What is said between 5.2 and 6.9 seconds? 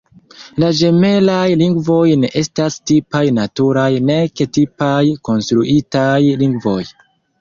konstruitaj lingvoj.